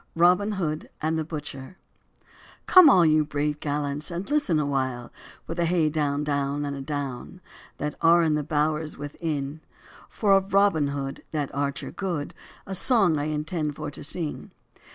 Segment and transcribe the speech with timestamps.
[0.15, 1.77] ROBIN HOOD AND THE BUTCHER
[2.65, 5.11] COME, all you brave gallants, and listen awhile,
[5.45, 7.39] With hey down, down, an a down,
[7.77, 9.61] That are in the bowers within;
[10.09, 12.33] For of Robin Hood, that archer good,
[12.65, 14.49] A song I intend for to sing.